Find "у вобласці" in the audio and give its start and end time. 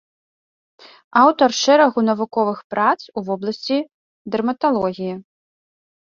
3.17-3.79